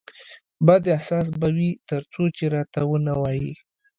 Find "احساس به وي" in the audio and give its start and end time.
0.95-1.69